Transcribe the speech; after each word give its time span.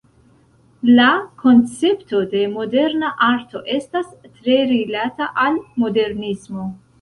La 0.99 1.09
koncepto 1.43 2.21
de 2.31 2.41
moderna 2.53 3.11
arto 3.27 3.61
estas 3.75 4.09
tre 4.39 4.57
rilata 4.73 5.29
al 5.45 5.61
modernismo. 5.85 6.67